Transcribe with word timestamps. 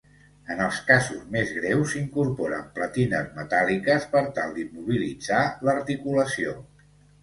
En 0.53 0.61
els 0.67 0.79
casos 0.87 1.19
més 1.35 1.51
greus, 1.57 1.93
incorporen 2.01 2.65
platines 2.79 3.31
metàl·liques 3.39 4.11
per 4.17 4.27
tal 4.41 4.59
d'immobilitzar 4.59 5.47
l'articulació. 5.71 6.63